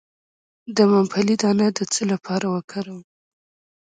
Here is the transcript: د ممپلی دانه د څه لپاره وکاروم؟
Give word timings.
د 0.75 0.77
ممپلی 0.91 1.35
دانه 1.41 1.67
د 1.77 1.79
څه 1.93 2.01
لپاره 2.11 2.45
وکاروم؟ 2.55 3.01